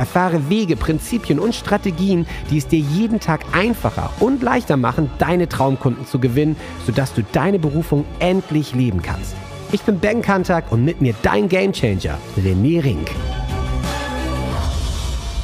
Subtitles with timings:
[0.00, 5.46] Erfahre Wege, Prinzipien und Strategien, die es dir jeden Tag einfacher und leichter machen, deine
[5.46, 9.36] Traumkunden zu gewinnen, sodass du deine Berufung endlich leben kannst.
[9.72, 13.10] Ich bin Ben Kantak und mit mir dein Gamechanger, René Rink.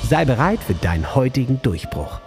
[0.09, 2.19] Sei bereit für deinen heutigen Durchbruch.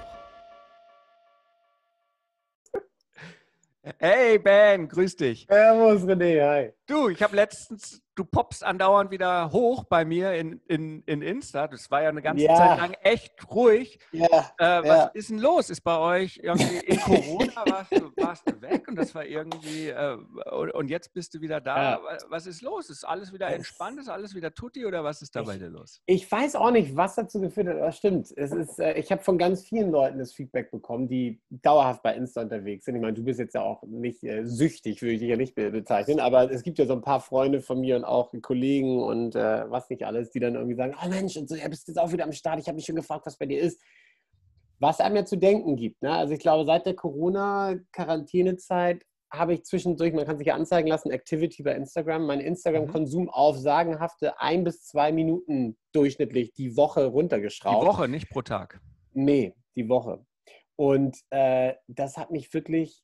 [3.97, 5.47] Hey Ben, grüß dich.
[5.49, 6.73] Servus René, hi.
[6.85, 11.67] Du, ich habe letztens du poppst andauernd wieder hoch bei mir in, in, in Insta.
[11.67, 12.55] Das war ja eine ganze ja.
[12.55, 13.99] Zeit lang echt ruhig.
[14.11, 14.25] Ja.
[14.57, 15.05] Äh, was ja.
[15.13, 15.69] ist denn los?
[15.69, 19.89] Ist bei euch irgendwie in Corona warst du, warst du weg und das war irgendwie
[19.89, 20.17] äh,
[20.73, 21.99] und jetzt bist du wieder da.
[22.29, 22.89] Was ist los?
[22.89, 23.99] Ist alles wieder entspannt?
[23.99, 26.01] Ist alles wieder tutti oder was ist da bei dir los?
[26.05, 28.31] Ich weiß auch nicht, was dazu geführt hat, aber stimmt.
[28.35, 32.15] Es ist, äh, ich habe von ganz vielen Leuten das Feedback bekommen, die dauerhaft bei
[32.15, 32.95] Insta unterwegs sind.
[32.95, 35.55] Ich meine, du bist jetzt ja auch nicht äh, süchtig, würde ich dich ja nicht
[35.55, 39.35] bezeichnen, aber es gibt ja so ein paar Freunde von mir und auch Kollegen und
[39.35, 41.97] äh, was nicht alles, die dann irgendwie sagen, oh Mensch, und so, du bist jetzt
[41.97, 43.81] auch wieder am Start, ich habe mich schon gefragt, was bei dir ist.
[44.81, 46.01] Was einem ja zu denken gibt.
[46.01, 46.11] Ne?
[46.11, 51.11] Also ich glaube, seit der Corona-Quarantänezeit habe ich zwischendurch, man kann sich ja anzeigen lassen,
[51.11, 53.29] Activity bei Instagram, mein Instagram-Konsum mhm.
[53.29, 57.83] auf sagenhafte ein bis zwei Minuten durchschnittlich die Woche runtergeschraubt.
[57.83, 58.81] Die Woche, nicht pro Tag.
[59.13, 60.25] Nee, die Woche.
[60.75, 63.03] Und äh, das hat mich wirklich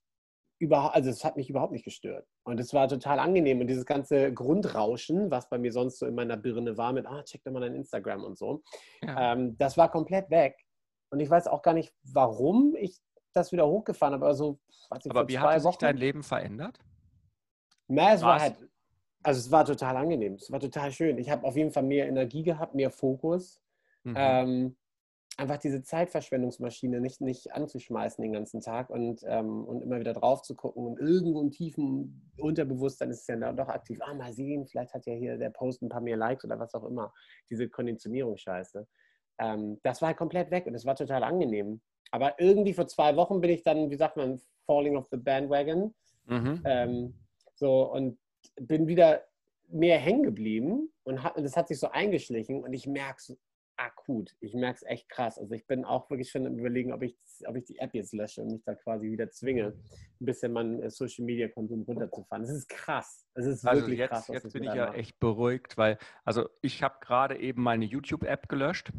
[0.59, 2.25] überhaupt, also es hat mich überhaupt nicht gestört.
[2.45, 3.59] Und es war total angenehm.
[3.59, 7.23] Und dieses ganze Grundrauschen, was bei mir sonst so in meiner Birne war, mit, ah,
[7.23, 8.61] check doch mal dein Instagram und so,
[9.01, 9.33] ja.
[9.33, 10.55] ähm, das war komplett weg.
[11.09, 13.01] Und ich weiß auch gar nicht, warum ich
[13.33, 14.27] das wieder hochgefahren habe.
[14.27, 14.59] Also,
[15.03, 16.79] ich, aber wie hat sich dein Leben verändert?
[17.87, 18.57] Na, es war halt,
[19.23, 20.35] also es war total angenehm.
[20.35, 21.17] Es war total schön.
[21.17, 23.59] Ich habe auf jeden Fall mehr Energie gehabt, mehr Fokus.
[24.03, 24.15] Mhm.
[24.15, 24.77] Ähm,
[25.37, 30.41] einfach diese Zeitverschwendungsmaschine nicht, nicht anzuschmeißen den ganzen Tag und, ähm, und immer wieder drauf
[30.41, 30.85] zu gucken.
[30.85, 33.99] Und irgendwo im tiefen Unterbewusstsein ist es ja doch aktiv.
[34.01, 36.73] Ah, mal sehen, vielleicht hat ja hier der Post ein paar mehr Likes oder was
[36.73, 37.13] auch immer.
[37.49, 38.87] Diese Konditionierungsscheiße.
[39.39, 41.81] Ähm, das war halt komplett weg und es war total angenehm.
[42.11, 45.93] Aber irgendwie vor zwei Wochen bin ich dann, wie sagt man, falling off the bandwagon.
[46.27, 46.61] Mhm.
[46.63, 47.13] Ähm,
[47.55, 48.17] so und
[48.55, 49.23] bin wieder
[49.67, 53.37] mehr hängen geblieben und, hat, und das hat sich so eingeschlichen und ich merke es
[53.77, 54.35] akut.
[54.39, 55.37] Ich merke es echt krass.
[55.37, 58.13] Also ich bin auch wirklich schon im Überlegen, ob ich, ob ich die App jetzt
[58.13, 59.73] lösche und mich da quasi wieder zwinge,
[60.21, 62.43] ein bisschen meinen äh, Social Media Konsum runterzufahren.
[62.43, 63.27] Das ist krass.
[63.33, 64.27] Es ist also wirklich jetzt, krass.
[64.27, 64.97] Jetzt bin ich ja macht.
[64.97, 68.91] echt beruhigt, weil, also ich habe gerade eben meine YouTube-App gelöscht,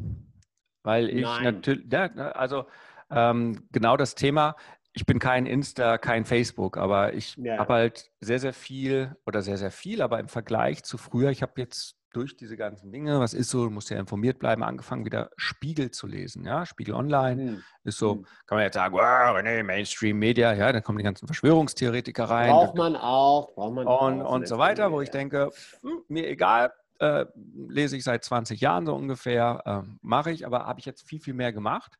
[0.83, 2.65] weil ich natürlich, ja, ne, also
[3.09, 4.55] ähm, genau das Thema,
[4.93, 7.57] ich bin kein Insta, kein Facebook, aber ich ja.
[7.57, 11.43] habe halt sehr, sehr viel oder sehr, sehr viel, aber im Vergleich zu früher, ich
[11.43, 15.05] habe jetzt durch diese ganzen Dinge, was ist so, du musst ja informiert bleiben, angefangen
[15.05, 17.63] wieder Spiegel zu lesen, ja, Spiegel Online hm.
[17.83, 18.25] ist so, hm.
[18.47, 22.49] kann man jetzt sagen, wow, nee, Mainstream Media, ja, dann kommen die ganzen Verschwörungstheoretiker rein.
[22.49, 24.31] Braucht man auch, braucht man und, auch.
[24.31, 25.51] Und so weiter, wo ich denke,
[25.81, 27.25] hm, mir egal, äh,
[27.67, 31.19] lese ich seit 20 Jahren so ungefähr, äh, mache ich, aber habe ich jetzt viel,
[31.19, 31.99] viel mehr gemacht.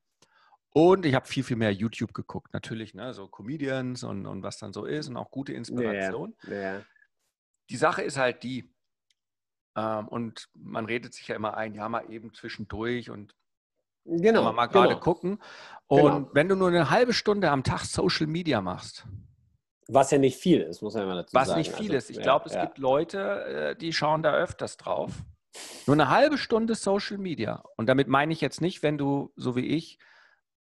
[0.72, 4.57] Und ich habe viel, viel mehr YouTube geguckt, natürlich, ne, so Comedians und, und was
[4.57, 6.35] dann so ist und auch gute Inspiration.
[6.47, 6.81] Yeah, yeah.
[7.69, 8.73] Die Sache ist halt die,
[9.78, 13.36] ähm, und man redet sich ja immer ein, ja, mal eben zwischendurch und
[14.06, 15.00] genau, mal gerade genau.
[15.00, 15.40] gucken.
[15.88, 16.30] Und genau.
[16.34, 19.06] wenn du nur eine halbe Stunde am Tag Social Media machst,
[19.90, 21.60] was ja nicht viel ist, muss man immer dazu was sagen.
[21.60, 22.10] Was nicht viel also, ist.
[22.10, 22.66] Ich glaube, es ja.
[22.66, 25.14] gibt Leute, äh, die schauen da öfters drauf.
[25.86, 27.64] Nur eine halbe Stunde Social Media.
[27.78, 29.98] Und damit meine ich jetzt nicht, wenn du, so wie ich,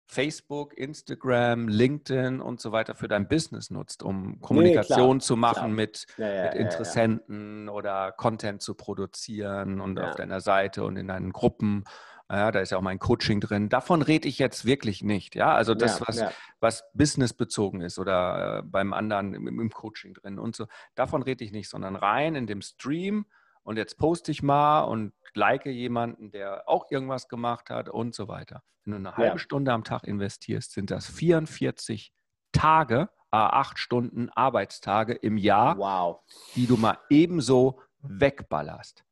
[0.07, 5.73] Facebook, Instagram, LinkedIn und so weiter für dein Business nutzt, um Kommunikation nee, zu machen
[5.73, 10.95] mit, ja, ja, mit, Interessenten ja, oder Content zu produzieren und auf deiner Seite und
[10.95, 11.83] in deinen Gruppen.
[12.29, 13.69] Ja, da ist ja auch mein Coaching drin.
[13.69, 15.35] Davon rede ich jetzt wirklich nicht.
[15.35, 16.23] Ja, also das, was,
[16.59, 20.67] was businessbezogen ist oder äh, beim anderen im, im Coaching drin und so.
[20.95, 23.25] Davon rede ich nicht, sondern rein in dem Stream
[23.63, 28.27] und jetzt poste ich mal und like jemanden, der auch irgendwas gemacht hat und so
[28.27, 28.63] weiter.
[28.83, 29.37] Wenn du eine halbe ja.
[29.37, 32.13] Stunde am Tag investierst, sind das 44
[32.51, 36.19] Tage, äh, acht Stunden Arbeitstage im Jahr, wow.
[36.55, 39.03] die du mal ebenso wegballerst.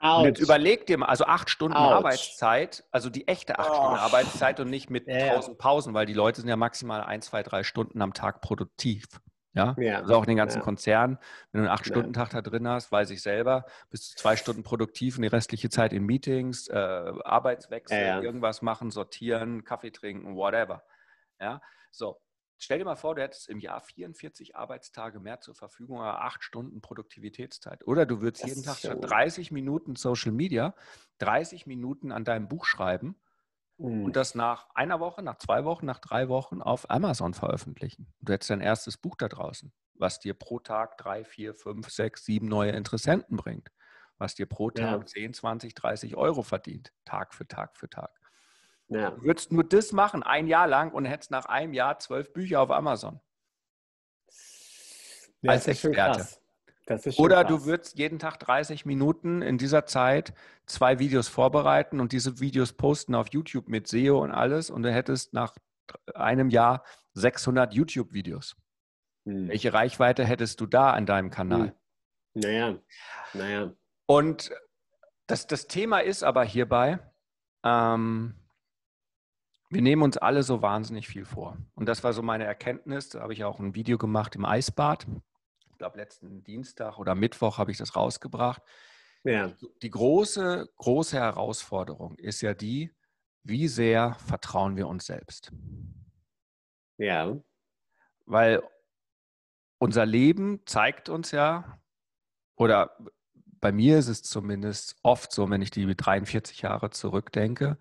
[0.00, 0.18] Ouch.
[0.20, 1.92] Und jetzt überleg dir mal, also acht Stunden Ouch.
[1.92, 3.74] Arbeitszeit, also die echte acht oh.
[3.74, 5.34] Stunden Arbeitszeit und nicht mit ja.
[5.34, 9.06] Pausen, Pausen, weil die Leute sind ja maximal ein, zwei, drei Stunden am Tag produktiv.
[9.56, 10.00] Ja, ja.
[10.00, 10.64] also auch den ganzen ja.
[10.64, 11.18] Konzern.
[11.50, 15.16] Wenn du einen acht-Stunden-Tag da drin hast, weiß ich selber, bist du zwei Stunden produktiv
[15.16, 20.84] und die restliche Zeit in Meetings, äh, Arbeitswechsel, ja, irgendwas machen, sortieren, Kaffee trinken, whatever.
[21.40, 21.60] Ja,
[21.90, 22.20] so.
[22.58, 26.42] Stell dir mal vor, du hättest im Jahr 44 Arbeitstage mehr zur Verfügung, oder acht
[26.42, 27.86] Stunden Produktivitätszeit.
[27.86, 30.74] Oder du würdest das jeden Tag statt 30 Minuten Social Media
[31.18, 33.16] 30 Minuten an deinem Buch schreiben
[33.78, 34.04] mhm.
[34.04, 38.12] und das nach einer Woche, nach zwei Wochen, nach drei Wochen auf Amazon veröffentlichen.
[38.20, 42.24] Du hättest dein erstes Buch da draußen, was dir pro Tag drei, vier, fünf, sechs,
[42.24, 43.70] sieben neue Interessenten bringt,
[44.18, 45.06] was dir pro Tag ja.
[45.06, 48.10] 10, 20, 30 Euro verdient, Tag für Tag für Tag.
[48.88, 49.10] Ja.
[49.10, 52.60] Du würdest nur das machen, ein Jahr lang und hättest nach einem Jahr zwölf Bücher
[52.60, 53.20] auf Amazon.
[55.42, 56.26] Ja, als Experte.
[56.88, 57.48] Oder krass.
[57.48, 60.32] du würdest jeden Tag 30 Minuten in dieser Zeit
[60.66, 64.92] zwei Videos vorbereiten und diese Videos posten auf YouTube mit SEO und alles und du
[64.92, 65.56] hättest nach
[66.14, 66.84] einem Jahr
[67.14, 68.56] 600 YouTube-Videos.
[69.26, 69.48] Hm.
[69.48, 71.68] Welche Reichweite hättest du da an deinem Kanal?
[71.68, 71.72] Hm.
[72.34, 72.78] Naja,
[73.32, 73.72] naja.
[74.06, 74.52] Und
[75.26, 77.00] das, das Thema ist aber hierbei,
[77.64, 78.34] ähm,
[79.68, 81.56] wir nehmen uns alle so wahnsinnig viel vor.
[81.74, 83.08] Und das war so meine Erkenntnis.
[83.08, 85.06] Da habe ich auch ein Video gemacht im Eisbad.
[85.76, 88.62] Ich glaube, letzten Dienstag oder Mittwoch habe ich das rausgebracht.
[89.24, 89.52] Ja.
[89.82, 92.94] Die große, große Herausforderung ist ja die,
[93.42, 95.52] wie sehr vertrauen wir uns selbst?
[96.96, 97.36] Ja.
[98.24, 98.62] Weil
[99.76, 101.78] unser Leben zeigt uns ja,
[102.54, 102.96] oder
[103.60, 107.76] bei mir ist es zumindest oft so, wenn ich die 43 Jahre zurückdenke,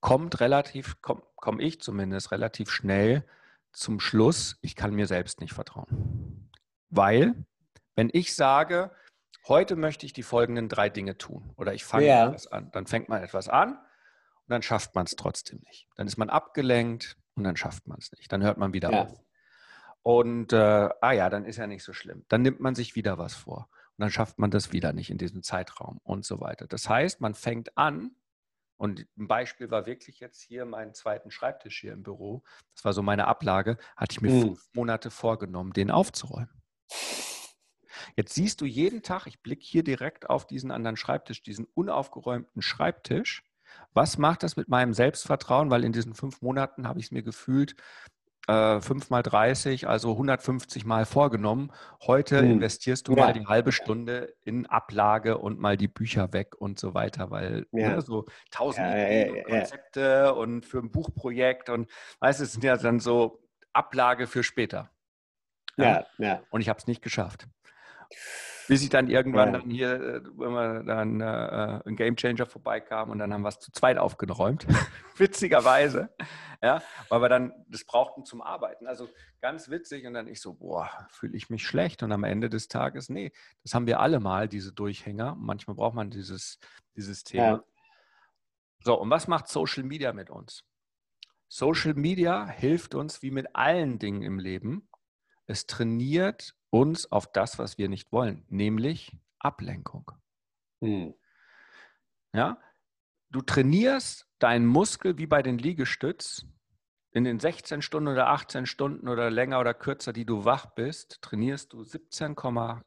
[0.00, 3.24] kommt relativ, komme komm ich zumindest relativ schnell
[3.72, 6.43] zum Schluss, ich kann mir selbst nicht vertrauen.
[6.96, 7.34] Weil,
[7.96, 8.90] wenn ich sage,
[9.48, 12.28] heute möchte ich die folgenden drei Dinge tun oder ich fange ja.
[12.28, 15.88] etwas an, dann fängt man etwas an und dann schafft man es trotzdem nicht.
[15.96, 18.32] Dann ist man abgelenkt und dann schafft man es nicht.
[18.32, 19.02] Dann hört man wieder ja.
[19.02, 19.24] auf.
[20.02, 20.56] Und äh,
[21.00, 22.24] ah ja, dann ist ja nicht so schlimm.
[22.28, 25.18] Dann nimmt man sich wieder was vor und dann schafft man das wieder nicht in
[25.18, 26.66] diesem Zeitraum und so weiter.
[26.66, 28.14] Das heißt, man fängt an
[28.76, 32.42] und ein Beispiel war wirklich jetzt hier meinen zweiten Schreibtisch hier im Büro.
[32.74, 33.78] Das war so meine Ablage.
[33.96, 34.42] Hatte ich mir mhm.
[34.42, 36.63] fünf Monate vorgenommen, den aufzuräumen.
[38.16, 42.62] Jetzt siehst du jeden Tag, ich blicke hier direkt auf diesen anderen Schreibtisch, diesen unaufgeräumten
[42.62, 43.42] Schreibtisch.
[43.92, 45.70] Was macht das mit meinem Selbstvertrauen?
[45.70, 47.74] Weil in diesen fünf Monaten habe ich es mir gefühlt
[48.46, 51.72] äh, 5 mal 30, also 150 Mal vorgenommen.
[52.02, 52.52] Heute hm.
[52.52, 53.24] investierst du ja.
[53.24, 57.66] mal die halbe Stunde in Ablage und mal die Bücher weg und so weiter, weil
[57.72, 57.96] ja.
[57.96, 61.90] ne, so tausend ja, Ideen und Konzepte und für ein Buchprojekt und
[62.20, 63.40] weißt du, es sind ja dann so
[63.72, 64.90] Ablage für später.
[65.76, 66.42] Ja, ja.
[66.50, 67.46] Und ich habe es nicht geschafft.
[68.66, 69.58] Bis ich dann irgendwann ja.
[69.60, 73.58] dann hier, äh, wenn wir dann äh, ein Gamechanger vorbeikam und dann haben wir es
[73.58, 74.66] zu zweit aufgeräumt.
[75.16, 76.08] Witzigerweise.
[76.62, 78.86] Ja, weil wir dann das brauchten zum Arbeiten.
[78.86, 79.08] Also
[79.42, 80.06] ganz witzig.
[80.06, 82.02] Und dann ich so, boah, fühle ich mich schlecht.
[82.02, 83.32] Und am Ende des Tages, nee,
[83.62, 85.34] das haben wir alle mal, diese Durchhänger.
[85.38, 86.58] Manchmal braucht man dieses,
[86.96, 87.44] dieses Thema.
[87.44, 87.64] Ja.
[88.80, 90.64] So, und was macht Social Media mit uns?
[91.48, 94.88] Social Media hilft uns wie mit allen Dingen im Leben.
[95.46, 100.10] Es trainiert uns auf das, was wir nicht wollen, nämlich Ablenkung.
[100.80, 101.14] Hm.
[102.32, 102.58] Ja,
[103.30, 106.46] du trainierst deinen Muskel wie bei den Liegestütz.
[107.12, 111.22] In den 16 Stunden oder 18 Stunden oder länger oder kürzer, die du wach bist,
[111.22, 112.34] trainierst du 17,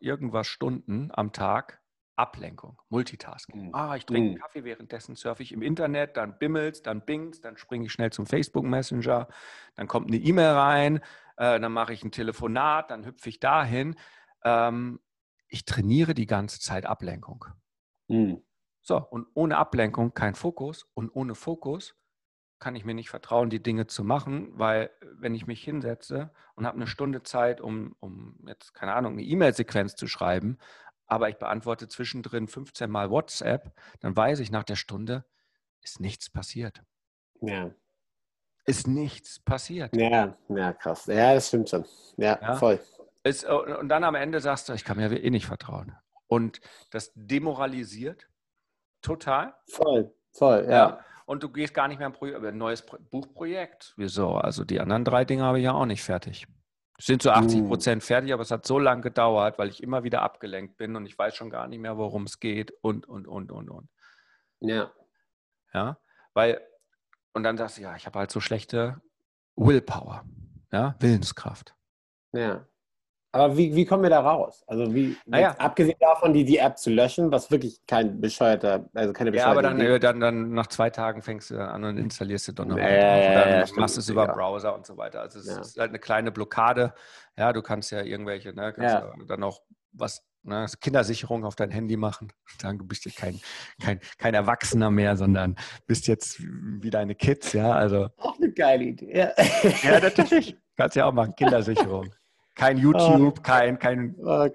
[0.01, 1.81] irgendwas Stunden am Tag
[2.17, 3.67] Ablenkung, Multitasking.
[3.67, 3.75] Mhm.
[3.75, 4.41] Ah, ich trinke mhm.
[4.41, 8.25] Kaffee, währenddessen surfe ich im Internet, dann bimmelst, dann bingst, dann springe ich schnell zum
[8.25, 9.27] Facebook Messenger,
[9.75, 10.99] dann kommt eine E-Mail rein,
[11.37, 13.95] äh, dann mache ich ein Telefonat, dann hüpfe ich dahin.
[14.43, 14.99] Ähm,
[15.47, 17.45] ich trainiere die ganze Zeit Ablenkung.
[18.07, 18.43] Mhm.
[18.81, 21.95] So, und ohne Ablenkung kein Fokus und ohne Fokus
[22.59, 26.65] kann ich mir nicht vertrauen, die Dinge zu machen, weil wenn ich mich hinsetze und
[26.65, 30.57] habe eine Stunde Zeit, um, um jetzt, keine Ahnung, eine E-Mail-Sequenz zu schreiben,
[31.05, 35.25] aber ich beantworte zwischendrin 15 Mal WhatsApp, dann weiß ich nach der Stunde,
[35.81, 36.81] ist nichts passiert.
[37.41, 37.71] Ja
[38.67, 39.95] ist nichts passiert.
[39.95, 41.05] Ja, ja, krass.
[41.07, 41.85] Ja, das stimmt schon.
[42.17, 42.55] Ja, ja?
[42.55, 42.79] voll.
[43.23, 45.95] Es, und dann am Ende sagst du, ich kann mir eh nicht vertrauen.
[46.27, 46.59] Und
[46.91, 48.29] das demoralisiert
[49.01, 49.55] total.
[49.69, 50.71] Voll, voll, ja.
[50.71, 50.99] ja.
[51.25, 53.93] Und du gehst gar nicht mehr ein, ein neues Buchprojekt.
[53.97, 54.35] Wieso?
[54.35, 56.47] Also die anderen drei Dinge habe ich ja auch nicht fertig.
[56.99, 57.67] Sind zu 80 hm.
[57.67, 61.05] Prozent fertig, aber es hat so lange gedauert, weil ich immer wieder abgelenkt bin und
[61.05, 63.89] ich weiß schon gar nicht mehr, worum es geht und, und, und, und, und.
[64.61, 64.91] Ja.
[65.73, 65.99] Ja,
[66.33, 66.61] weil
[67.37, 68.99] und dann sagst du, ja, ich habe halt so schlechte
[69.55, 70.25] Willpower,
[70.71, 71.75] ja, Willenskraft.
[72.33, 72.65] Ja.
[73.31, 74.63] Aber wie, wie kommen wir da raus?
[74.65, 75.55] Also wie, naja.
[75.59, 79.51] abgesehen davon, die, die App zu löschen, was wirklich kein bescheuerter, also keine bescheuerte Ja,
[79.51, 82.69] aber dann, äh, dann, dann nach zwei Tagen fängst du an und installierst du dann
[82.69, 82.77] noch.
[82.77, 84.33] Ja, ja, ja, machst es über ja.
[84.33, 85.21] Browser und so weiter.
[85.21, 85.59] Also es ja.
[85.59, 86.93] ist halt eine kleine Blockade.
[87.37, 89.13] Ja, du kannst ja irgendwelche, ne, kannst ja.
[89.27, 92.31] dann auch was ne, Kindersicherung auf dein Handy machen.
[92.61, 93.39] Sagen, du bist ja kein,
[93.81, 97.71] kein, kein Erwachsener mehr, sondern bist jetzt wie deine Kids, ja.
[97.71, 99.17] Also, auch eine geile Idee.
[99.17, 99.31] Ja,
[99.83, 100.55] ja natürlich.
[100.75, 102.13] Kannst ja auch machen, Kindersicherung.
[102.55, 103.41] Kein YouTube, oh.
[103.41, 104.15] kein, kein.
[104.19, 104.47] Oh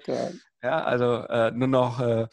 [0.63, 2.27] ja, also äh, nur noch äh,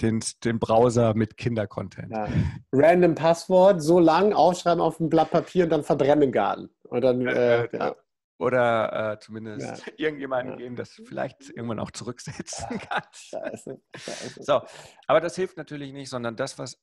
[0.00, 2.10] den, den Browser mit Kindercontent.
[2.10, 2.28] Ja.
[2.72, 6.70] Random Passwort, so lang aufschreiben auf ein Blatt Papier und dann verbrennen Garten.
[6.84, 7.94] Und dann, äh, ja.
[8.40, 9.92] Oder äh, zumindest ja.
[9.98, 10.56] irgendjemanden ja.
[10.56, 13.02] geben, das vielleicht irgendwann auch zurücksetzen kann.
[13.12, 14.42] Scheiße, scheiße.
[14.42, 14.62] So,
[15.06, 16.82] aber das hilft natürlich nicht, sondern das, was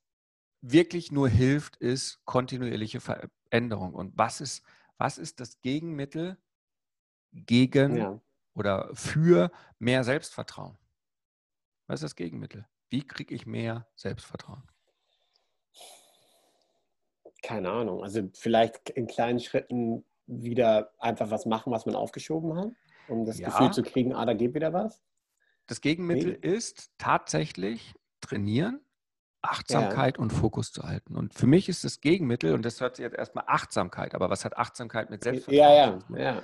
[0.61, 3.95] wirklich nur hilft, ist kontinuierliche Veränderung.
[3.95, 4.63] Und was ist,
[4.99, 6.37] was ist das Gegenmittel
[7.31, 8.21] gegen ja.
[8.53, 10.77] oder für mehr Selbstvertrauen?
[11.87, 12.67] Was ist das Gegenmittel?
[12.89, 14.61] Wie kriege ich mehr Selbstvertrauen?
[17.41, 18.03] Keine Ahnung.
[18.03, 22.69] Also vielleicht in kleinen Schritten wieder einfach was machen, was man aufgeschoben hat,
[23.07, 23.47] um das ja.
[23.47, 25.01] Gefühl zu kriegen, ah, da geht wieder was?
[25.65, 26.47] Das Gegenmittel nee.
[26.55, 28.81] ist tatsächlich trainieren,
[29.41, 30.21] Achtsamkeit ja.
[30.21, 31.15] und Fokus zu halten.
[31.15, 34.45] Und für mich ist das Gegenmittel, und das hört sich jetzt erstmal Achtsamkeit, aber was
[34.45, 36.03] hat Achtsamkeit mit Selbstvertrauen?
[36.09, 36.43] Ja, ja, ja.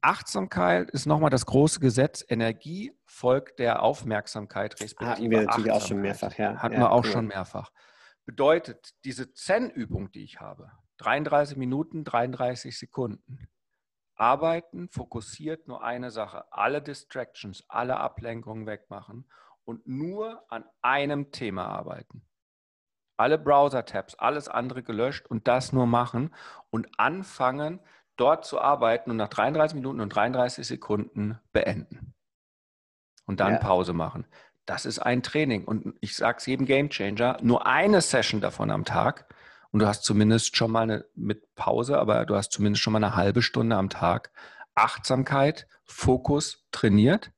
[0.00, 2.24] Achtsamkeit ist nochmal das große Gesetz.
[2.28, 6.56] Energie folgt der Aufmerksamkeit respektive Hatten wir natürlich auch schon mehrfach, ja.
[6.56, 7.10] Hatten ja, wir auch cool.
[7.10, 7.72] schon mehrfach.
[8.24, 10.70] Bedeutet, diese Zen-Übung, die ich habe,
[11.02, 13.48] 33 Minuten, 33 Sekunden.
[14.14, 16.44] Arbeiten, fokussiert nur eine Sache.
[16.52, 19.28] Alle Distractions, alle Ablenkungen wegmachen
[19.64, 22.22] und nur an einem Thema arbeiten.
[23.16, 26.34] Alle Browser-Tabs, alles andere gelöscht und das nur machen
[26.70, 27.80] und anfangen,
[28.16, 32.14] dort zu arbeiten und nach 33 Minuten und 33 Sekunden beenden.
[33.26, 33.58] Und dann ja.
[33.58, 34.26] Pause machen.
[34.66, 35.64] Das ist ein Training.
[35.64, 39.26] Und ich sage es jedem Gamechanger, nur eine Session davon am Tag
[39.72, 43.02] und du hast zumindest schon mal eine, mit Pause, aber du hast zumindest schon mal
[43.02, 44.30] eine halbe Stunde am Tag
[44.74, 47.32] Achtsamkeit, Fokus trainiert.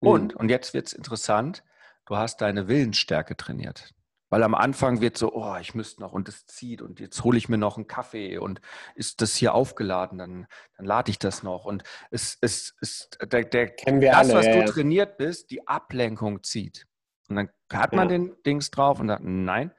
[0.00, 0.08] Mhm.
[0.08, 1.62] Und, und jetzt wird es interessant,
[2.06, 3.92] du hast deine Willensstärke trainiert.
[4.28, 7.38] Weil am Anfang wird so, oh, ich müsste noch und es zieht und jetzt hole
[7.38, 8.60] ich mir noch einen Kaffee und
[8.96, 11.64] ist das hier aufgeladen, dann, dann lade ich das noch.
[11.64, 12.74] Und es ist,
[13.22, 14.64] der, der, Kennen wir das, alle, was ja, du ja.
[14.64, 16.88] trainiert bist, die Ablenkung zieht.
[17.28, 18.18] Und dann hat man ja.
[18.18, 19.72] den Dings drauf und sagt, nein,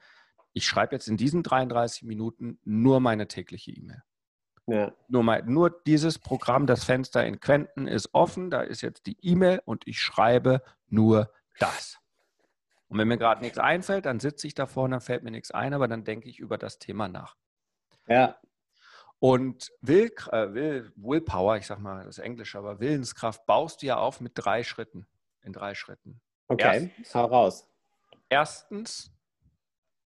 [0.58, 4.02] ich schreibe jetzt in diesen 33 Minuten nur meine tägliche E-Mail.
[4.66, 4.92] Ja.
[5.06, 9.16] Nur, mein, nur dieses Programm, das Fenster in Quenten ist offen, da ist jetzt die
[9.22, 11.98] E-Mail und ich schreibe nur das.
[12.88, 15.52] Und wenn mir gerade nichts einfällt, dann sitze ich davor und dann fällt mir nichts
[15.52, 17.36] ein, aber dann denke ich über das Thema nach.
[18.08, 18.36] Ja.
[19.20, 23.96] Und Will, äh, Will, Willpower, ich sage mal das Englische, aber Willenskraft baust du ja
[23.96, 25.06] auf mit drei Schritten.
[25.42, 26.20] In drei Schritten.
[26.48, 27.68] Okay, Erstens, hau raus.
[28.28, 29.12] Erstens,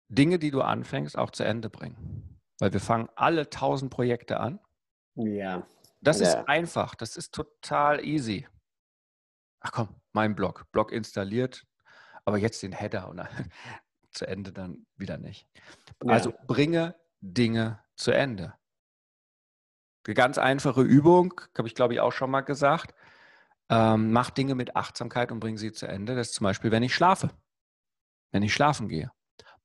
[0.10, 2.40] Dinge, die du anfängst, auch zu Ende bringen.
[2.60, 4.60] Weil wir fangen alle tausend Projekte an.
[5.16, 5.66] Ja.
[6.02, 6.28] Das ja.
[6.28, 8.48] ist einfach, das ist total easy.
[9.62, 11.66] Ach komm, mein Blog, Blog installiert,
[12.26, 13.22] aber jetzt den Header und
[14.12, 15.48] zu Ende dann wieder nicht.
[16.04, 16.14] Ja.
[16.14, 18.54] Also bringe Dinge zu Ende.
[20.08, 22.96] Eine ganz einfache Übung, habe ich glaube ich auch schon mal gesagt.
[23.70, 26.16] Ähm, mach Dinge mit Achtsamkeit und bring sie zu Ende.
[26.16, 27.30] Das ist zum Beispiel, wenn ich schlafe.
[28.32, 29.12] Wenn ich schlafen gehe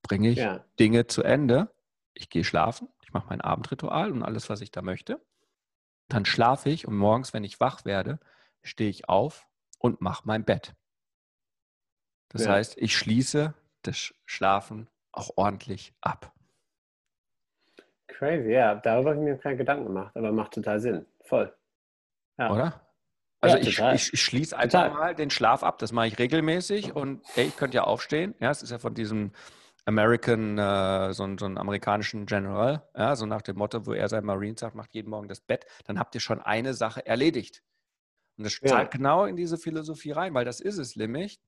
[0.04, 0.64] bringe ich ja.
[0.78, 1.74] Dinge zu Ende.
[2.12, 5.20] Ich gehe schlafen, ich mache mein Abendritual und alles, was ich da möchte.
[6.08, 8.20] Dann schlafe ich und morgens, wenn ich wach werde,
[8.62, 10.74] stehe ich auf und mache mein Bett.
[12.28, 12.52] Das ja.
[12.52, 16.32] heißt, ich schließe das Schlafen auch ordentlich ab.
[18.06, 18.74] Crazy, ja.
[18.76, 21.06] Darüber habe ich mir keine Gedanken gemacht, aber macht total Sinn.
[21.22, 21.52] Voll.
[22.38, 22.52] Ja.
[22.52, 22.80] Oder?
[23.40, 24.98] Also ja, ich, ich, ich, schließe einfach total.
[24.98, 25.78] mal den Schlaf ab.
[25.78, 28.34] Das mache ich regelmäßig und ey, ich könnte ja aufstehen.
[28.40, 29.32] Ja, es ist ja von diesem
[29.86, 34.24] American, äh, so, so, einen amerikanischen General, ja, so nach dem Motto, wo er sein
[34.24, 37.62] Marine sagt, macht jeden Morgen das Bett, dann habt ihr schon eine Sache erledigt.
[38.36, 38.68] Und das ja.
[38.68, 41.40] zahlt genau in diese Philosophie rein, weil das ist es nämlich.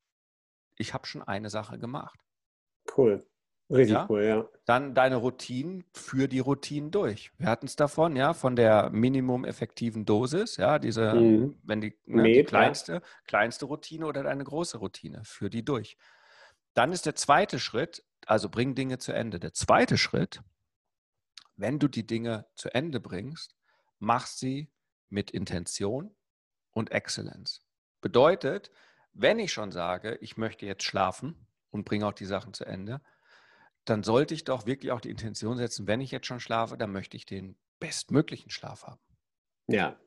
[0.78, 2.21] Ich habe schon eine Sache gemacht.
[2.97, 3.26] Cool.
[3.69, 4.07] Richtig ja?
[4.09, 4.49] cool, ja.
[4.64, 7.33] Dann deine Routinen, für die Routinen durch.
[7.38, 11.59] Wir hatten es davon, ja, von der minimum effektiven Dosis, ja, diese, mhm.
[11.64, 13.02] wenn die, ne, Med, die kleinste, ja.
[13.26, 15.97] kleinste Routine oder deine große Routine, für die durch.
[16.75, 19.40] Dann ist der zweite Schritt, also bring Dinge zu Ende.
[19.40, 20.42] Der zweite Schritt,
[21.56, 23.56] wenn du die Dinge zu Ende bringst,
[23.99, 24.71] mach sie
[25.09, 26.14] mit Intention
[26.73, 27.62] und Exzellenz.
[28.02, 28.71] Bedeutet,
[29.14, 33.00] wenn ich schon sage, ich möchte jetzt schlafen und bringe auch die Sachen zu Ende,
[33.87, 36.92] dann sollte ich doch wirklich auch die Intention setzen, wenn ich jetzt schon schlafe, dann
[36.92, 39.00] möchte ich den bestmöglichen Schlaf haben.
[39.68, 39.99] Ja.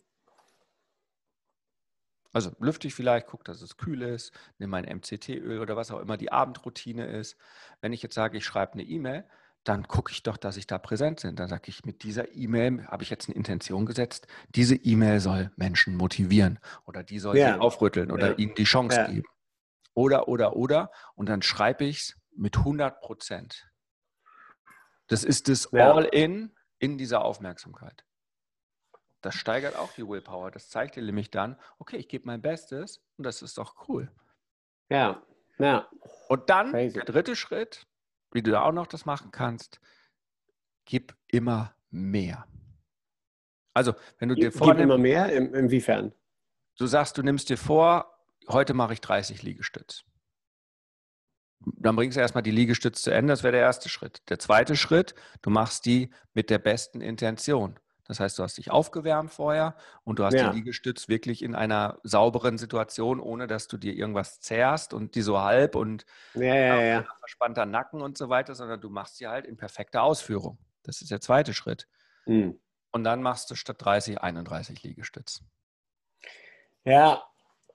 [2.32, 6.00] Also lüfte ich vielleicht, gucke, dass es kühl ist, nehme mein MCT-Öl oder was auch
[6.00, 7.38] immer die Abendroutine ist.
[7.82, 9.26] Wenn ich jetzt sage, ich schreibe eine E-Mail,
[9.64, 11.36] dann gucke ich doch, dass ich da präsent bin.
[11.36, 14.28] Dann sage ich, mit dieser E-Mail habe ich jetzt eine Intention gesetzt.
[14.50, 17.54] Diese E-Mail soll Menschen motivieren oder die soll ja.
[17.54, 18.36] sie aufrütteln oder ja.
[18.38, 19.08] ihnen die Chance ja.
[19.08, 19.28] geben.
[19.94, 20.92] Oder, oder, oder.
[21.16, 23.70] Und dann schreibe ich es mit 100 Prozent.
[25.08, 28.06] Das ist das All-In in dieser Aufmerksamkeit.
[29.22, 30.52] Das steigert auch die Willpower.
[30.52, 34.12] Das zeigt dir nämlich dann, okay, ich gebe mein Bestes und das ist doch cool.
[34.90, 35.22] Ja,
[35.58, 35.90] ja.
[36.30, 36.94] Und dann Crazy.
[36.94, 37.86] der dritte Schritt,
[38.32, 39.80] wie du da auch noch das machen kannst,
[40.86, 42.48] gib immer mehr.
[43.74, 44.80] Also, wenn du dir vornimmst.
[44.80, 45.32] Gib immer mehr?
[45.32, 46.14] In, inwiefern?
[46.78, 50.06] Du sagst, du nimmst dir vor, heute mache ich 30 Liegestütz.
[51.60, 54.22] Dann bringst du erstmal die Liegestütz zu Ende, das wäre der erste Schritt.
[54.30, 57.78] Der zweite Schritt, du machst die mit der besten Intention.
[58.10, 60.50] Das heißt, du hast dich aufgewärmt vorher und du hast ja.
[60.50, 65.22] die Liegestütz wirklich in einer sauberen Situation, ohne dass du dir irgendwas zerrst und die
[65.22, 67.06] so halb und ja, ja.
[67.20, 70.58] verspannter Nacken und so weiter, sondern du machst sie halt in perfekter Ausführung.
[70.82, 71.88] Das ist der zweite Schritt.
[72.26, 72.60] Mhm.
[72.92, 75.44] Und dann machst du statt 30 31 Liegestütz.
[76.84, 77.22] Ja,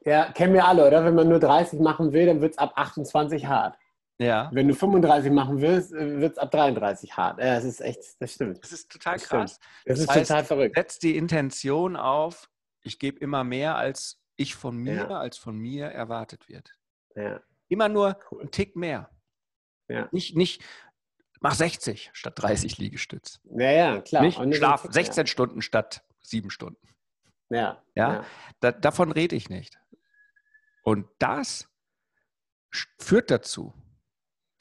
[0.05, 1.05] ja, kennen wir alle, oder?
[1.05, 3.79] Wenn man nur 30 machen will, dann wird es ab 28 hart.
[4.19, 4.49] Ja.
[4.53, 7.39] Wenn du 35 machen willst, äh, wird es ab 33 hart.
[7.39, 8.63] Ja, das ist echt, das stimmt.
[8.63, 9.59] Das ist total das krass.
[9.85, 10.77] Das, das, ist heißt, total verrückt.
[10.77, 12.49] Setz die Intention auf,
[12.83, 15.19] ich gebe immer mehr, als ich von mir, ja.
[15.19, 16.73] als von mir erwartet wird.
[17.17, 17.41] Ja.
[17.69, 18.43] Immer nur cool.
[18.43, 19.11] einen Tick mehr.
[19.89, 20.09] Ja.
[20.13, 20.63] Nicht, nicht,
[21.41, 23.41] mach 60 statt 30 Liegestütz.
[23.45, 24.23] Ja, ja, klar.
[24.23, 26.89] Nicht schlaf 16 Stunden statt 7 Stunden.
[27.51, 27.83] Ja.
[27.95, 28.25] Ja,
[28.61, 29.79] da, davon rede ich nicht.
[30.83, 31.69] Und das
[32.99, 33.75] führt dazu,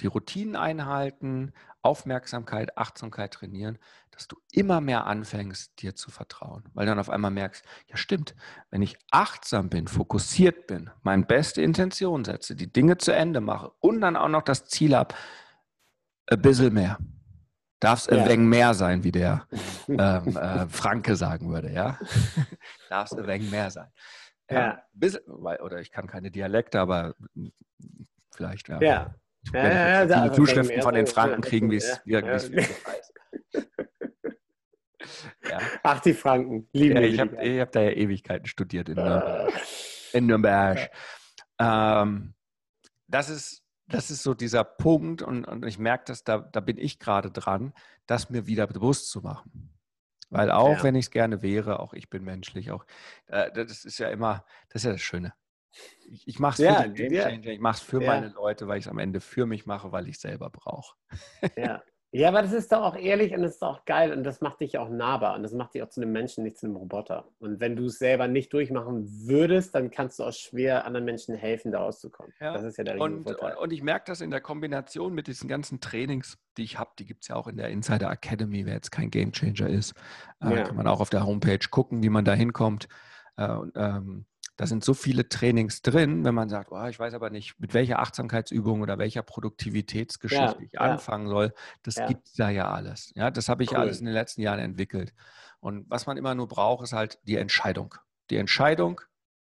[0.04, 3.80] die Routinen einhalten, Aufmerksamkeit, Achtsamkeit trainieren,
[4.12, 6.64] dass du immer mehr anfängst, dir zu vertrauen.
[6.74, 8.36] Weil dann auf einmal merkst, ja stimmt,
[8.70, 13.72] wenn ich achtsam bin, fokussiert bin, meine beste Intention setze, die Dinge zu Ende mache
[13.80, 15.16] und dann auch noch das Ziel habe,
[16.28, 17.00] ein bisschen mehr.
[17.80, 18.22] Darf es ja.
[18.22, 19.48] ein wenig mehr sein, wie der
[19.88, 22.00] ähm, äh, Franke sagen würde, ja?
[22.90, 23.92] Darf es ein wenig mehr sein.
[24.50, 24.60] Ja.
[24.60, 24.84] ja.
[24.94, 27.16] Bisschen, oder ich kann keine Dialekte, aber
[28.32, 28.82] vielleicht, ja.
[28.82, 29.16] ja.
[29.52, 32.38] Ja, ja, ja, viele Zuschriften von den Franken kriegen, wie es ja, ja.
[35.50, 35.60] ja.
[35.84, 36.70] Ach, die Franken.
[36.72, 39.54] Lieben ja, ich habe hab da ja Ewigkeiten studiert in Nürnberg.
[40.14, 40.90] In Nürnberg.
[41.60, 42.34] Ähm,
[43.08, 46.78] das, ist, das ist so dieser Punkt und, und ich merke, dass da, da bin
[46.78, 47.74] ich gerade dran,
[48.06, 49.74] das mir wieder bewusst zu machen.
[50.30, 50.84] Weil auch ja.
[50.84, 52.86] wenn ich es gerne wäre, auch ich bin menschlich, auch
[53.28, 55.34] äh, das ist ja immer, das ist ja das Schöne.
[56.10, 58.08] Ich, ich mache es ja, für den ich mache es für ja.
[58.08, 60.96] meine Leute, weil ich es am Ende für mich mache, weil ich es selber brauche.
[61.58, 61.82] Ja.
[62.12, 64.60] ja, aber das ist doch auch ehrlich und das ist auch geil und das macht
[64.60, 67.28] dich auch nahbar und das macht dich auch zu einem Menschen, nicht zu einem Roboter.
[67.40, 71.36] Und wenn du es selber nicht durchmachen würdest, dann kannst du auch schwer anderen Menschen
[71.36, 72.32] helfen, da rauszukommen.
[72.40, 72.54] Ja.
[72.54, 73.56] Das ist ja der und, Vorteil.
[73.58, 77.06] Und ich merke das in der Kombination mit diesen ganzen Trainings, die ich habe, die
[77.06, 79.94] gibt es ja auch in der Insider Academy, wer jetzt kein Game Changer ist,
[80.40, 82.88] äh, kann man auch auf der Homepage gucken, wie man da hinkommt.
[83.38, 87.32] Äh, ähm, da sind so viele Trainings drin, wenn man sagt, oh, ich weiß aber
[87.32, 90.82] nicht, mit welcher Achtsamkeitsübung oder welcher Produktivitätsgeschichte ja, ich ja.
[90.82, 91.54] anfangen soll.
[91.82, 92.06] Das ja.
[92.06, 93.12] gibt es da ja alles.
[93.16, 93.78] Ja, das habe ich cool.
[93.78, 95.14] alles in den letzten Jahren entwickelt.
[95.60, 97.96] Und was man immer nur braucht, ist halt die Entscheidung.
[98.30, 99.02] Die Entscheidung,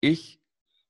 [0.01, 0.39] ich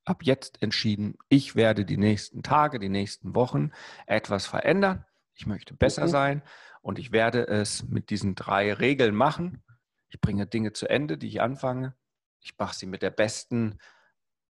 [0.06, 3.72] habe jetzt entschieden, ich werde die nächsten Tage, die nächsten Wochen
[4.08, 5.06] etwas verändern.
[5.36, 6.10] Ich möchte besser mhm.
[6.10, 6.44] sein
[6.82, 9.64] und ich werde es mit diesen drei Regeln machen.
[10.10, 11.96] Ich bringe Dinge zu Ende, die ich anfange.
[12.42, 13.78] Ich mache sie mit der besten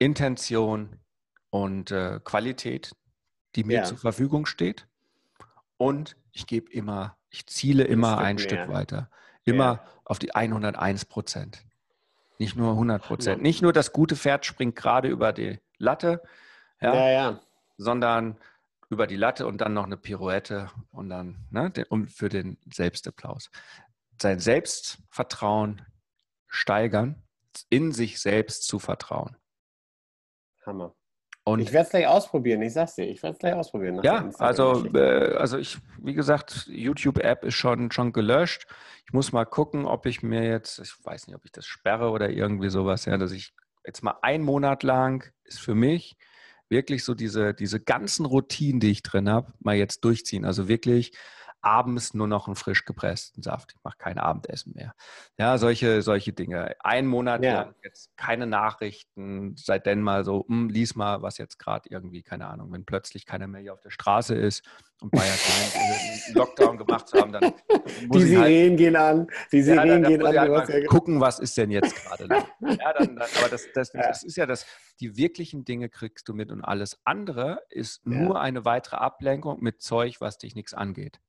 [0.01, 0.99] Intention
[1.51, 2.95] und äh, Qualität,
[3.55, 3.83] die mir ja.
[3.83, 4.87] zur Verfügung steht.
[5.77, 8.43] Und ich gebe immer, ich ziele immer ein mehr.
[8.43, 9.11] Stück weiter.
[9.43, 9.85] Immer ja.
[10.05, 11.63] auf die 101 Prozent.
[12.39, 13.41] Nicht nur 100 Prozent.
[13.43, 16.23] Nicht nur das gute Pferd springt gerade über die Latte,
[16.81, 17.39] ja,
[17.77, 18.37] sondern
[18.89, 23.51] über die Latte und dann noch eine Pirouette und dann ne, um, für den Selbstapplaus.
[24.19, 25.83] Sein Selbstvertrauen
[26.47, 27.21] steigern,
[27.69, 29.37] in sich selbst zu vertrauen.
[30.65, 30.95] Hammer.
[31.43, 33.99] Und ich werde es gleich ausprobieren, ich sag's dir, ich werde es gleich ausprobieren.
[34.03, 38.67] Ja, also, äh, also ich, wie gesagt, YouTube-App ist schon, schon gelöscht.
[39.07, 42.11] Ich muss mal gucken, ob ich mir jetzt, ich weiß nicht, ob ich das sperre
[42.11, 46.15] oder irgendwie sowas, ja, dass ich jetzt mal einen Monat lang ist für mich
[46.69, 50.45] wirklich so diese, diese ganzen Routinen, die ich drin habe, mal jetzt durchziehen.
[50.45, 51.11] Also wirklich
[51.61, 53.73] abends nur noch einen frisch gepressten Saft.
[53.75, 54.93] Ich mache kein Abendessen mehr.
[55.37, 56.75] Ja, solche, solche Dinge.
[56.79, 57.53] Ein Monat ja.
[57.53, 62.47] lang jetzt keine Nachrichten, seitdem mal so, hm, lies mal, was jetzt gerade irgendwie, keine
[62.47, 64.63] Ahnung, wenn plötzlich keiner mehr hier auf der Straße ist
[65.01, 65.37] und Bayern
[65.75, 67.53] einen Lockdown gemacht zu haben, dann
[68.07, 70.49] muss Die halt Sirenen halt, gehen an, die Sirenen ja, dann, dann gehen an.
[70.49, 72.27] Halt mal gucken, was ist denn jetzt gerade.
[72.27, 74.07] ja, dann, dann, aber das, das, ja.
[74.07, 74.65] das ist ja das,
[74.99, 79.81] die wirklichen Dinge kriegst du mit und alles andere ist nur eine weitere Ablenkung mit
[79.81, 81.19] Zeug, was dich nichts angeht.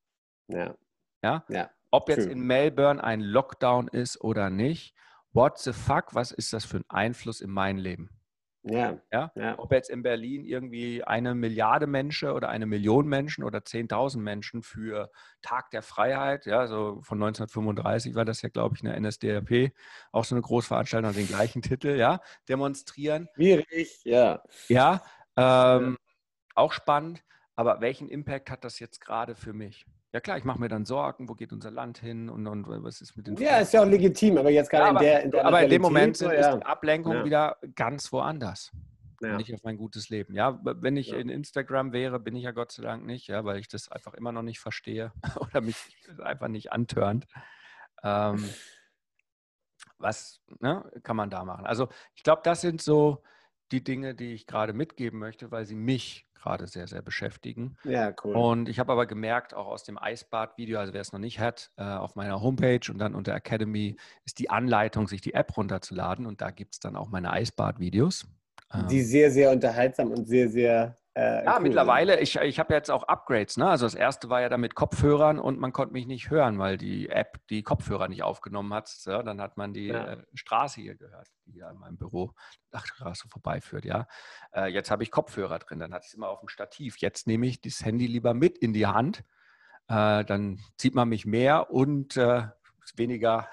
[0.53, 0.77] Ja.
[1.23, 1.45] Ja?
[1.49, 1.71] ja.
[1.91, 4.95] Ob jetzt in Melbourne ein Lockdown ist oder nicht,
[5.33, 8.11] what the fuck, was ist das für ein Einfluss in mein Leben?
[8.65, 8.97] Ja.
[9.13, 9.33] ja.
[9.35, 9.59] ja.
[9.59, 14.63] Ob jetzt in Berlin irgendwie eine Milliarde Menschen oder eine Million Menschen oder 10.000 Menschen
[14.63, 15.11] für
[15.43, 19.73] Tag der Freiheit, ja, so von 1935 war das ja, glaube ich, eine NSDAP,
[20.13, 23.29] auch so eine Großveranstaltung, den gleichen Titel, ja, demonstrieren.
[23.35, 24.43] Schwierig, ja.
[24.69, 25.03] Ja,
[25.37, 26.15] ähm, ja.
[26.55, 27.25] auch spannend,
[27.57, 29.87] aber welchen Impact hat das jetzt gerade für mich?
[30.13, 33.01] Ja klar, ich mache mir dann Sorgen, wo geht unser Land hin und, und was
[33.01, 35.31] ist mit den Ja, ist ja auch legitim, aber jetzt gerade ja, in der, in
[35.31, 36.51] der Aber in dem Moment so, ja.
[36.51, 37.25] ist die Ablenkung ja.
[37.25, 38.73] wieder ganz woanders.
[39.21, 40.35] Nicht auf mein gutes Leben.
[40.35, 43.59] Ja, wenn ich in Instagram wäre, bin ich ja Gott sei Dank nicht, ja, weil
[43.59, 45.77] ich das einfach immer noch nicht verstehe oder mich
[46.19, 47.27] einfach nicht antörnt.
[48.03, 48.45] Ähm,
[49.99, 51.67] was ne, kann man da machen?
[51.67, 53.23] Also ich glaube, das sind so
[53.71, 57.77] die Dinge, die ich gerade mitgeben möchte, weil sie mich gerade sehr, sehr beschäftigen.
[57.85, 58.35] Ja, cool.
[58.35, 61.71] Und ich habe aber gemerkt, auch aus dem Eisbad-Video, also wer es noch nicht hat,
[61.77, 66.27] äh, auf meiner Homepage und dann unter Academy ist die Anleitung, sich die App runterzuladen.
[66.27, 68.27] Und da gibt es dann auch meine Eisbad-Videos.
[68.91, 71.63] Die ähm, sehr, sehr unterhaltsam und sehr, sehr äh, ja, cool.
[71.63, 73.59] mittlerweile, ich, ich habe jetzt auch Upgrades.
[73.59, 73.69] Ne?
[73.69, 76.79] Also das erste war ja dann mit Kopfhörern und man konnte mich nicht hören, weil
[76.79, 78.91] die App die Kopfhörer nicht aufgenommen hat.
[79.05, 79.23] Ja?
[79.23, 80.13] Dann hat man die ja.
[80.13, 82.33] äh, Straße hier gehört, die hier an meinem Büro
[82.71, 83.85] Dachstraße vorbeiführt.
[83.85, 84.07] Ja?
[84.55, 86.97] Äh, jetzt habe ich Kopfhörer drin, dann hatte ich es immer auf dem Stativ.
[86.99, 89.23] Jetzt nehme ich das Handy lieber mit in die Hand.
[89.89, 92.45] Äh, dann sieht man mich mehr und äh,
[92.97, 93.49] weniger,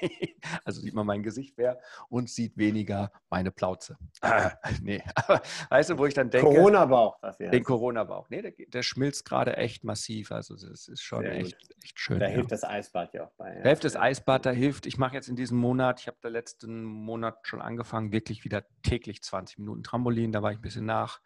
[0.64, 3.96] also sieht man mein Gesicht mehr und sieht weniger meine Plauze.
[4.80, 6.48] Nee, aber weißt du, wo ich dann denke.
[6.48, 7.50] Corona-Bauch, das hier.
[7.50, 8.28] Den Corona-Bauch.
[8.30, 10.32] Nee, der, der, schmilzt gerade echt massiv.
[10.32, 12.18] Also das ist schon echt, echt schön.
[12.18, 12.34] Da ja.
[12.34, 13.54] hilft das Eisbad ja auch bei.
[13.62, 16.28] Da hilft das Eisbad, da hilft, ich mache jetzt in diesem Monat, ich habe da
[16.28, 20.86] letzten Monat schon angefangen, wirklich wieder täglich 20 Minuten Trampolin, da war ich ein bisschen
[20.86, 21.20] nach.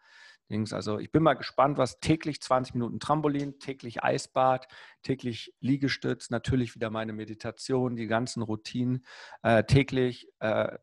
[0.49, 0.73] Dings.
[0.73, 4.67] Also ich bin mal gespannt, was täglich 20 Minuten Trampolin, täglich Eisbad,
[5.03, 9.05] täglich Liegestütz, natürlich wieder meine Meditation, die ganzen Routinen,
[9.43, 10.77] äh, täglich äh,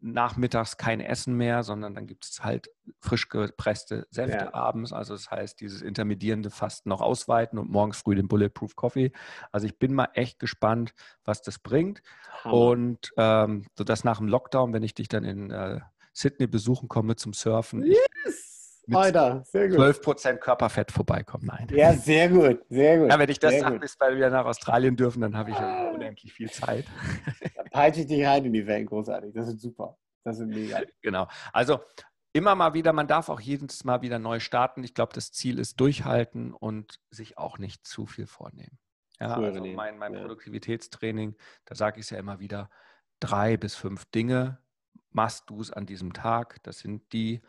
[0.00, 4.54] nachmittags kein Essen mehr, sondern dann gibt es halt frisch gepresste Säfte ja.
[4.54, 4.92] abends.
[4.92, 9.12] Also das heißt, dieses intermedierende Fasten noch ausweiten und morgens früh den Bulletproof Coffee.
[9.52, 12.02] Also ich bin mal echt gespannt, was das bringt.
[12.44, 12.54] Hammer.
[12.54, 15.80] Und ähm, so dass nach dem Lockdown, wenn ich dich dann in äh,
[16.12, 18.05] Sydney besuchen komme zum Surfen, yes
[18.88, 19.78] mit Alter, sehr gut.
[19.78, 21.46] 12% Körperfett vorbeikommen.
[21.46, 21.68] Nein.
[21.70, 23.10] Ja, sehr gut, sehr gut.
[23.10, 25.90] Ja, wenn ich das sage, bis wir wieder nach Australien dürfen, dann habe ich ja
[25.90, 26.86] unendlich viel Zeit.
[27.54, 29.32] Da peitsche ich dich rein in die Welt, großartig.
[29.34, 29.96] Das ist super.
[30.24, 30.80] Das ist mega.
[31.02, 31.28] Genau.
[31.52, 31.80] Also
[32.32, 34.84] immer mal wieder, man darf auch jedes Mal wieder neu starten.
[34.84, 38.78] Ich glaube, das Ziel ist durchhalten und sich auch nicht zu viel vornehmen.
[39.20, 40.20] Ja, also mein, mein ja.
[40.20, 42.68] Produktivitätstraining, da sage ich es ja immer wieder,
[43.20, 44.58] drei bis fünf Dinge
[45.10, 46.62] machst du es an diesem Tag.
[46.62, 47.40] Das sind die,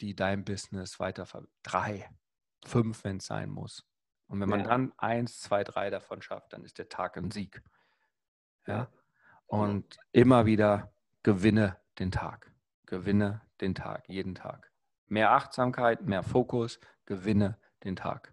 [0.00, 1.26] die dein Business weiter
[1.62, 2.10] drei,
[2.64, 3.86] fünf, wenn es sein muss.
[4.26, 4.66] Und wenn man ja.
[4.68, 7.62] dann eins, zwei, drei davon schafft, dann ist der Tag ein Sieg.
[8.66, 8.88] Ja.
[9.46, 12.52] Und immer wieder gewinne den Tag.
[12.86, 14.70] Gewinne den Tag, jeden Tag.
[15.08, 18.32] Mehr Achtsamkeit, mehr Fokus, gewinne den Tag.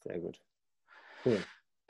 [0.00, 0.40] Sehr gut.
[1.24, 1.42] Cool.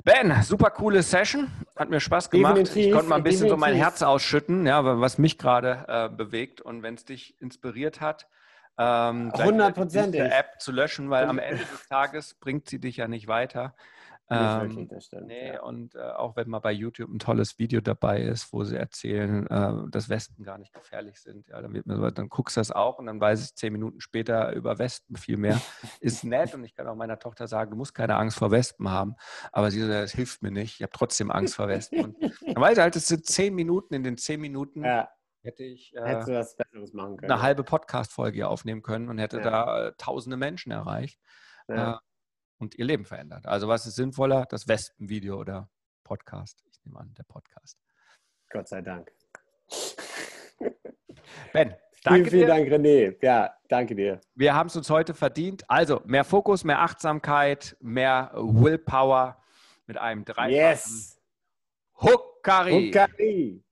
[0.05, 1.49] Ben, super coole Session.
[1.77, 2.57] Hat mir Spaß gemacht.
[2.57, 3.61] Definitiv, ich konnte mal ein bisschen definitiv.
[3.61, 6.61] so mein Herz ausschütten, ja, was mich gerade äh, bewegt.
[6.61, 8.29] Und wenn es dich inspiriert hat,
[8.79, 9.33] ähm.
[9.35, 13.75] Ähm, App zu löschen, weil am Ende des Tages bringt sie dich ja nicht weiter.
[14.33, 15.27] Ähm, das stimmt.
[15.27, 15.63] Nee, ja.
[15.63, 19.47] und äh, auch wenn mal bei YouTube ein tolles Video dabei ist, wo sie erzählen,
[19.49, 22.99] äh, dass Wespen gar nicht gefährlich sind, ja, dann, so, dann guckst du das auch
[22.99, 25.61] und dann weiß ich zehn Minuten später über Wespen viel mehr.
[26.01, 28.89] ist nett und ich kann auch meiner Tochter sagen, du musst keine Angst vor Wespen
[28.91, 29.17] haben,
[29.51, 32.05] aber sie sagt, das hilft mir nicht, ich habe trotzdem Angst vor Wespen.
[32.05, 35.09] Und dann weiß ich halt, es sind zehn Minuten, in den zehn Minuten ja
[35.43, 37.33] hätte ich äh, was Besseres machen können.
[37.33, 39.43] eine halbe Podcast-Folge aufnehmen können und hätte ja.
[39.43, 41.21] da äh, tausende Menschen erreicht
[41.69, 41.95] ja.
[41.95, 41.99] äh,
[42.59, 43.47] und ihr Leben verändert.
[43.47, 45.69] Also was ist sinnvoller, das Wespen-Video oder
[46.05, 46.63] Podcast?
[46.71, 47.79] Ich nehme an, der Podcast.
[48.51, 49.11] Gott sei Dank.
[51.53, 51.75] Ben,
[52.05, 53.17] Danke vielen, vielen Dank, René.
[53.23, 54.21] Ja, danke dir.
[54.35, 55.63] Wir haben es uns heute verdient.
[55.71, 59.41] Also mehr Fokus, mehr Achtsamkeit, mehr Willpower
[59.87, 61.21] mit einem dreifachen yes.
[61.95, 62.93] Huckari.
[62.93, 63.63] Huckari.